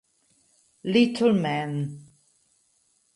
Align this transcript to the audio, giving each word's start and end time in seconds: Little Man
Little 0.83 1.31
Man 1.31 2.01